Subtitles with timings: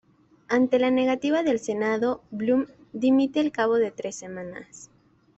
[0.47, 4.89] Ante la negativa del senado, Blum dimite al cabo de tres semanas.